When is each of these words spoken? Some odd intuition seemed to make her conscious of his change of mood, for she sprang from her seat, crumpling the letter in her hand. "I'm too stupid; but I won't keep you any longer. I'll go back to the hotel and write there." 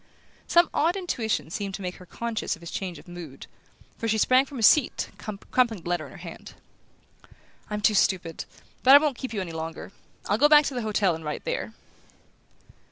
Some 0.47 0.67
odd 0.73 0.95
intuition 0.95 1.51
seemed 1.51 1.75
to 1.75 1.81
make 1.83 1.97
her 1.97 2.07
conscious 2.07 2.55
of 2.55 2.63
his 2.63 2.71
change 2.71 2.97
of 2.97 3.07
mood, 3.07 3.45
for 3.99 4.07
she 4.07 4.17
sprang 4.17 4.47
from 4.47 4.57
her 4.57 4.63
seat, 4.63 5.09
crumpling 5.19 5.83
the 5.83 5.87
letter 5.89 6.05
in 6.07 6.11
her 6.11 6.17
hand. 6.17 6.55
"I'm 7.69 7.81
too 7.81 7.93
stupid; 7.93 8.45
but 8.81 8.95
I 8.95 8.97
won't 8.97 9.15
keep 9.19 9.31
you 9.31 9.41
any 9.41 9.51
longer. 9.51 9.91
I'll 10.25 10.39
go 10.39 10.49
back 10.49 10.65
to 10.65 10.73
the 10.73 10.81
hotel 10.81 11.13
and 11.13 11.23
write 11.23 11.43
there." 11.43 11.75